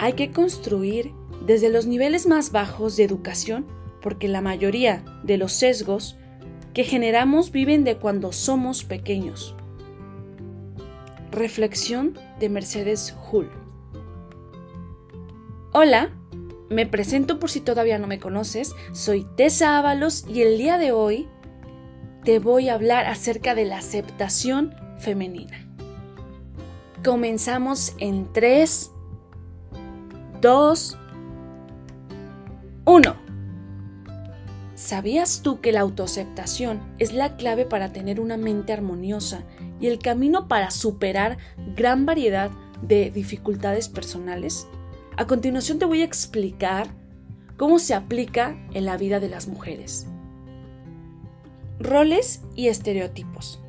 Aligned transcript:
hay 0.00 0.14
que 0.14 0.32
construir 0.32 1.12
desde 1.44 1.68
los 1.68 1.84
niveles 1.84 2.26
más 2.26 2.52
bajos 2.52 2.96
de 2.96 3.04
educación 3.04 3.66
porque 4.00 4.28
la 4.28 4.40
mayoría 4.40 5.04
de 5.22 5.36
los 5.36 5.52
sesgos 5.52 6.16
que 6.72 6.84
generamos 6.84 7.52
viven 7.52 7.84
de 7.84 7.98
cuando 7.98 8.32
somos 8.32 8.82
pequeños. 8.82 9.54
Reflexión 11.30 12.18
de 12.38 12.48
Mercedes 12.48 13.14
Hull. 13.30 13.50
Hola, 15.72 16.16
me 16.70 16.86
presento 16.86 17.38
por 17.38 17.50
si 17.50 17.60
todavía 17.60 17.98
no 17.98 18.06
me 18.06 18.18
conoces, 18.18 18.74
soy 18.92 19.26
Tessa 19.36 19.76
Ábalos 19.76 20.24
y 20.26 20.40
el 20.40 20.56
día 20.56 20.78
de 20.78 20.92
hoy 20.92 21.28
te 22.24 22.38
voy 22.38 22.70
a 22.70 22.74
hablar 22.74 23.04
acerca 23.04 23.54
de 23.54 23.66
la 23.66 23.76
aceptación 23.76 24.74
femenina. 24.98 25.68
Comenzamos 27.04 27.92
en 27.98 28.32
3, 28.32 28.92
2, 30.40 30.96
1. 32.86 33.16
¿Sabías 34.74 35.42
tú 35.42 35.60
que 35.60 35.70
la 35.70 35.80
autoaceptación 35.80 36.80
es 36.98 37.12
la 37.12 37.36
clave 37.36 37.66
para 37.66 37.92
tener 37.92 38.20
una 38.20 38.38
mente 38.38 38.72
armoniosa 38.72 39.42
y 39.82 39.88
el 39.88 39.98
camino 39.98 40.48
para 40.48 40.70
superar 40.70 41.36
gran 41.76 42.06
variedad 42.06 42.50
de 42.80 43.10
dificultades 43.10 43.90
personales? 43.90 44.66
A 45.18 45.26
continuación 45.26 45.78
te 45.78 45.84
voy 45.84 46.00
a 46.00 46.06
explicar 46.06 46.88
cómo 47.58 47.78
se 47.78 47.92
aplica 47.92 48.56
en 48.72 48.86
la 48.86 48.96
vida 48.96 49.20
de 49.20 49.28
las 49.28 49.46
mujeres. 49.46 50.06
Roles 51.78 52.40
y 52.56 52.68
estereotipos. 52.68 53.60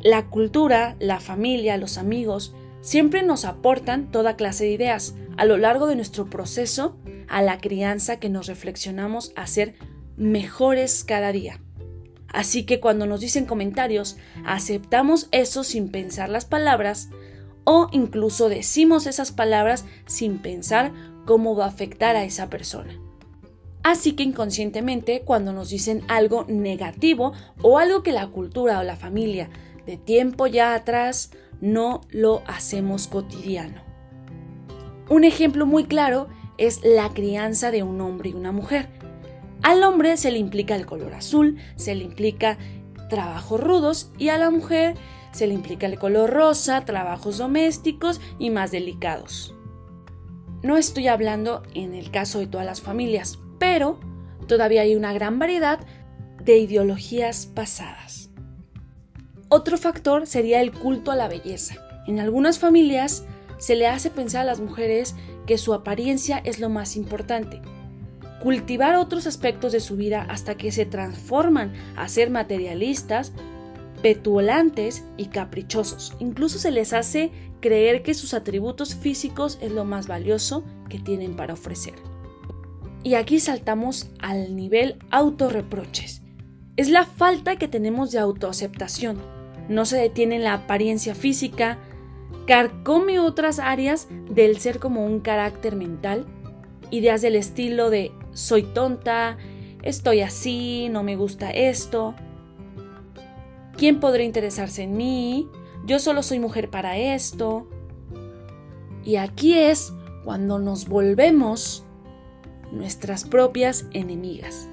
La 0.00 0.26
cultura, 0.26 0.94
la 1.00 1.18
familia, 1.18 1.76
los 1.76 1.98
amigos 1.98 2.54
siempre 2.84 3.22
nos 3.22 3.46
aportan 3.46 4.10
toda 4.10 4.36
clase 4.36 4.64
de 4.64 4.72
ideas 4.72 5.14
a 5.38 5.46
lo 5.46 5.56
largo 5.56 5.86
de 5.86 5.96
nuestro 5.96 6.28
proceso 6.28 6.96
a 7.28 7.40
la 7.40 7.58
crianza 7.58 8.20
que 8.20 8.28
nos 8.28 8.46
reflexionamos 8.46 9.32
a 9.36 9.46
ser 9.46 9.74
mejores 10.16 11.02
cada 11.02 11.32
día. 11.32 11.60
Así 12.28 12.64
que 12.64 12.80
cuando 12.80 13.06
nos 13.06 13.20
dicen 13.20 13.46
comentarios, 13.46 14.18
aceptamos 14.44 15.28
eso 15.32 15.64
sin 15.64 15.88
pensar 15.88 16.28
las 16.28 16.44
palabras 16.44 17.08
o 17.64 17.88
incluso 17.90 18.50
decimos 18.50 19.06
esas 19.06 19.32
palabras 19.32 19.86
sin 20.06 20.38
pensar 20.38 20.92
cómo 21.24 21.56
va 21.56 21.64
a 21.64 21.68
afectar 21.68 22.16
a 22.16 22.24
esa 22.24 22.50
persona. 22.50 23.00
Así 23.82 24.12
que 24.12 24.24
inconscientemente 24.24 25.22
cuando 25.24 25.54
nos 25.54 25.70
dicen 25.70 26.02
algo 26.08 26.44
negativo 26.48 27.32
o 27.62 27.78
algo 27.78 28.02
que 28.02 28.12
la 28.12 28.26
cultura 28.26 28.78
o 28.78 28.82
la 28.82 28.96
familia 28.96 29.48
de 29.86 29.96
tiempo 29.96 30.46
ya 30.46 30.74
atrás 30.74 31.30
no 31.60 32.02
lo 32.10 32.42
hacemos 32.46 33.06
cotidiano. 33.06 33.82
Un 35.08 35.24
ejemplo 35.24 35.66
muy 35.66 35.84
claro 35.84 36.28
es 36.58 36.80
la 36.84 37.10
crianza 37.10 37.70
de 37.70 37.82
un 37.82 38.00
hombre 38.00 38.30
y 38.30 38.34
una 38.34 38.52
mujer. 38.52 38.88
Al 39.62 39.82
hombre 39.82 40.16
se 40.16 40.30
le 40.30 40.38
implica 40.38 40.76
el 40.76 40.86
color 40.86 41.14
azul, 41.14 41.58
se 41.76 41.94
le 41.94 42.04
implica 42.04 42.58
trabajos 43.08 43.60
rudos 43.60 44.12
y 44.18 44.28
a 44.28 44.38
la 44.38 44.50
mujer 44.50 44.94
se 45.32 45.46
le 45.46 45.54
implica 45.54 45.86
el 45.86 45.98
color 45.98 46.30
rosa, 46.30 46.84
trabajos 46.84 47.38
domésticos 47.38 48.20
y 48.38 48.50
más 48.50 48.70
delicados. 48.70 49.54
No 50.62 50.76
estoy 50.76 51.08
hablando 51.08 51.62
en 51.74 51.94
el 51.94 52.10
caso 52.10 52.38
de 52.38 52.46
todas 52.46 52.66
las 52.66 52.80
familias, 52.80 53.38
pero 53.58 53.98
todavía 54.46 54.82
hay 54.82 54.94
una 54.94 55.12
gran 55.12 55.38
variedad 55.38 55.80
de 56.42 56.58
ideologías 56.58 57.46
pasadas. 57.46 58.23
Otro 59.56 59.78
factor 59.78 60.26
sería 60.26 60.60
el 60.60 60.72
culto 60.72 61.12
a 61.12 61.14
la 61.14 61.28
belleza. 61.28 61.76
En 62.08 62.18
algunas 62.18 62.58
familias 62.58 63.24
se 63.56 63.76
le 63.76 63.86
hace 63.86 64.10
pensar 64.10 64.40
a 64.40 64.44
las 64.44 64.58
mujeres 64.58 65.14
que 65.46 65.58
su 65.58 65.74
apariencia 65.74 66.38
es 66.38 66.58
lo 66.58 66.70
más 66.70 66.96
importante. 66.96 67.62
Cultivar 68.42 68.96
otros 68.96 69.28
aspectos 69.28 69.70
de 69.70 69.78
su 69.78 69.94
vida 69.94 70.26
hasta 70.28 70.56
que 70.56 70.72
se 70.72 70.86
transforman 70.86 71.72
a 71.94 72.08
ser 72.08 72.30
materialistas, 72.30 73.30
petulantes 74.02 75.04
y 75.16 75.26
caprichosos. 75.26 76.16
Incluso 76.18 76.58
se 76.58 76.72
les 76.72 76.92
hace 76.92 77.30
creer 77.60 78.02
que 78.02 78.14
sus 78.14 78.34
atributos 78.34 78.96
físicos 78.96 79.58
es 79.60 79.70
lo 79.70 79.84
más 79.84 80.08
valioso 80.08 80.64
que 80.88 80.98
tienen 80.98 81.36
para 81.36 81.54
ofrecer. 81.54 81.94
Y 83.04 83.14
aquí 83.14 83.38
saltamos 83.38 84.10
al 84.18 84.56
nivel 84.56 84.98
autorreproches. 85.12 86.22
Es 86.76 86.90
la 86.90 87.04
falta 87.04 87.54
que 87.54 87.68
tenemos 87.68 88.10
de 88.10 88.18
autoaceptación. 88.18 89.33
No 89.68 89.84
se 89.84 89.96
detiene 89.96 90.36
en 90.36 90.44
la 90.44 90.54
apariencia 90.54 91.14
física, 91.14 91.78
carcome 92.46 93.18
otras 93.18 93.58
áreas 93.58 94.08
del 94.28 94.58
ser 94.58 94.78
como 94.78 95.04
un 95.04 95.20
carácter 95.20 95.76
mental, 95.76 96.26
ideas 96.90 97.22
del 97.22 97.36
estilo 97.36 97.90
de 97.90 98.12
soy 98.32 98.62
tonta, 98.62 99.38
estoy 99.82 100.20
así, 100.20 100.88
no 100.90 101.02
me 101.02 101.16
gusta 101.16 101.50
esto, 101.50 102.14
quién 103.76 104.00
podría 104.00 104.26
interesarse 104.26 104.82
en 104.82 104.96
mí, 104.96 105.48
yo 105.86 105.98
solo 105.98 106.22
soy 106.22 106.38
mujer 106.38 106.70
para 106.70 106.96
esto. 106.96 107.68
Y 109.04 109.16
aquí 109.16 109.54
es 109.54 109.92
cuando 110.24 110.58
nos 110.58 110.88
volvemos 110.88 111.84
nuestras 112.72 113.24
propias 113.24 113.86
enemigas. 113.92 114.68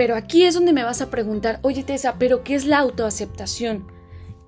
Pero 0.00 0.16
aquí 0.16 0.46
es 0.46 0.54
donde 0.54 0.72
me 0.72 0.82
vas 0.82 1.02
a 1.02 1.10
preguntar, 1.10 1.60
oye 1.60 1.84
Tessa, 1.84 2.14
¿pero 2.18 2.42
qué 2.42 2.54
es 2.54 2.64
la 2.64 2.78
autoaceptación? 2.78 3.86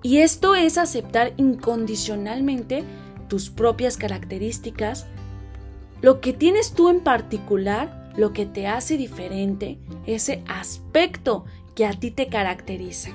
Y 0.01 0.17
esto 0.17 0.55
es 0.55 0.79
aceptar 0.79 1.33
incondicionalmente 1.37 2.83
tus 3.27 3.51
propias 3.51 3.95
características, 3.95 5.05
lo 6.01 6.21
que 6.21 6.33
tienes 6.33 6.73
tú 6.73 6.89
en 6.89 7.01
particular, 7.01 8.11
lo 8.17 8.33
que 8.33 8.47
te 8.47 8.65
hace 8.65 8.97
diferente, 8.97 9.77
ese 10.07 10.43
aspecto 10.47 11.45
que 11.75 11.85
a 11.85 11.91
ti 11.91 12.09
te 12.09 12.29
caracteriza. 12.29 13.11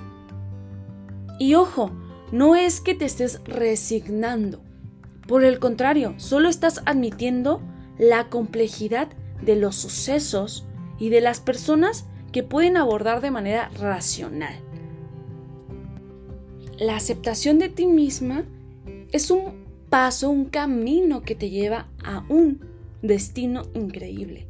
Y 1.40 1.56
ojo, 1.56 1.90
no 2.30 2.54
es 2.54 2.80
que 2.80 2.94
te 2.94 3.06
estés 3.06 3.40
resignando. 3.46 4.60
Por 5.26 5.42
el 5.42 5.58
contrario, 5.58 6.14
solo 6.18 6.48
estás 6.48 6.82
admitiendo 6.86 7.60
la 7.98 8.28
complejidad 8.28 9.08
de 9.42 9.56
los 9.56 9.74
sucesos 9.74 10.68
y 11.00 11.08
de 11.08 11.20
las 11.20 11.40
personas 11.40 12.04
que 12.32 12.42
pueden 12.42 12.76
abordar 12.76 13.20
de 13.20 13.30
manera 13.30 13.70
racional. 13.78 14.54
La 16.78 16.96
aceptación 16.96 17.58
de 17.58 17.68
ti 17.68 17.86
misma 17.86 18.44
es 19.12 19.30
un 19.30 19.66
paso, 19.88 20.30
un 20.30 20.44
camino 20.44 21.22
que 21.22 21.34
te 21.34 21.50
lleva 21.50 21.88
a 22.04 22.24
un 22.28 22.60
destino 23.02 23.62
increíble. 23.74 24.46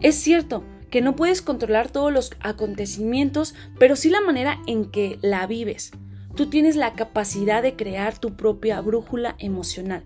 Es 0.00 0.16
cierto 0.16 0.64
que 0.90 1.00
no 1.00 1.16
puedes 1.16 1.40
controlar 1.40 1.90
todos 1.90 2.12
los 2.12 2.32
acontecimientos, 2.40 3.54
pero 3.78 3.96
sí 3.96 4.10
la 4.10 4.20
manera 4.20 4.58
en 4.66 4.90
que 4.90 5.18
la 5.22 5.46
vives. 5.46 5.92
Tú 6.34 6.46
tienes 6.46 6.76
la 6.76 6.94
capacidad 6.94 7.62
de 7.62 7.76
crear 7.76 8.18
tu 8.18 8.34
propia 8.34 8.80
brújula 8.80 9.36
emocional. 9.38 10.04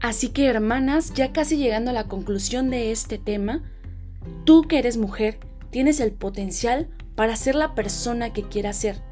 Así 0.00 0.28
que 0.28 0.46
hermanas, 0.46 1.12
ya 1.14 1.32
casi 1.32 1.56
llegando 1.56 1.90
a 1.90 1.94
la 1.94 2.06
conclusión 2.06 2.70
de 2.70 2.92
este 2.92 3.18
tema, 3.18 3.62
tú 4.44 4.62
que 4.62 4.78
eres 4.78 4.96
mujer, 4.96 5.38
tienes 5.76 6.00
el 6.00 6.12
potencial 6.12 6.88
para 7.16 7.36
ser 7.36 7.54
la 7.54 7.74
persona 7.74 8.32
que 8.32 8.44
quieras 8.44 8.78
ser 8.78 9.02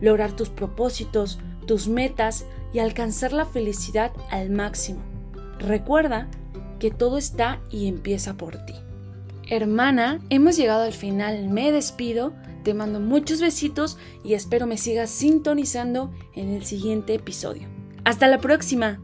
lograr 0.00 0.30
tus 0.30 0.50
propósitos, 0.50 1.40
tus 1.66 1.88
metas 1.88 2.46
y 2.72 2.78
alcanzar 2.78 3.32
la 3.32 3.44
felicidad 3.44 4.12
al 4.30 4.48
máximo. 4.50 5.00
Recuerda 5.58 6.28
que 6.78 6.92
todo 6.92 7.18
está 7.18 7.60
y 7.70 7.88
empieza 7.88 8.34
por 8.34 8.64
ti. 8.66 8.74
Hermana, 9.50 10.20
hemos 10.30 10.56
llegado 10.56 10.84
al 10.84 10.92
final, 10.92 11.48
me 11.48 11.72
despido, 11.72 12.34
te 12.62 12.72
mando 12.72 13.00
muchos 13.00 13.40
besitos 13.40 13.98
y 14.22 14.34
espero 14.34 14.68
me 14.68 14.76
sigas 14.76 15.10
sintonizando 15.10 16.12
en 16.36 16.50
el 16.50 16.64
siguiente 16.64 17.14
episodio. 17.14 17.66
Hasta 18.04 18.28
la 18.28 18.38
próxima. 18.38 19.00